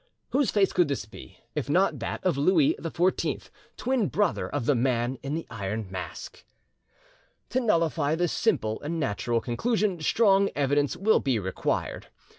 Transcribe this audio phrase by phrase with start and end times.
[0.31, 4.73] Whose face could this be, if not that of Louis XVI, twin brother of the
[4.73, 6.43] Man in the Iron Mask?
[7.49, 12.07] To nullify this simple and natural conclusion strong evidence will be required.